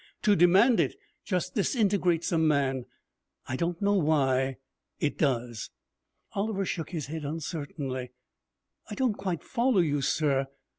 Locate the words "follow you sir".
9.43-10.47